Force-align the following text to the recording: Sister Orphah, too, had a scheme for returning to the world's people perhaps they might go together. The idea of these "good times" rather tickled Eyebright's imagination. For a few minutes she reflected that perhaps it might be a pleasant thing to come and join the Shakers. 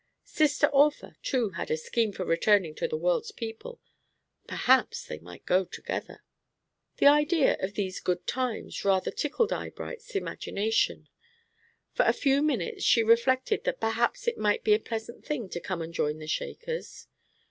Sister 0.25 0.65
Orphah, 0.69 1.15
too, 1.21 1.51
had 1.51 1.69
a 1.69 1.77
scheme 1.77 2.11
for 2.11 2.25
returning 2.25 2.73
to 2.73 2.87
the 2.87 2.97
world's 2.97 3.31
people 3.31 3.79
perhaps 4.47 5.05
they 5.05 5.19
might 5.19 5.45
go 5.45 5.63
together. 5.63 6.23
The 6.97 7.05
idea 7.05 7.55
of 7.59 7.75
these 7.75 7.99
"good 7.99 8.25
times" 8.25 8.83
rather 8.83 9.11
tickled 9.11 9.53
Eyebright's 9.53 10.15
imagination. 10.15 11.07
For 11.93 12.07
a 12.07 12.13
few 12.13 12.41
minutes 12.41 12.83
she 12.83 13.03
reflected 13.03 13.63
that 13.65 13.79
perhaps 13.79 14.27
it 14.27 14.39
might 14.39 14.63
be 14.63 14.73
a 14.73 14.79
pleasant 14.79 15.23
thing 15.23 15.49
to 15.49 15.59
come 15.59 15.83
and 15.83 15.93
join 15.93 16.17
the 16.17 16.25
Shakers. 16.25 17.05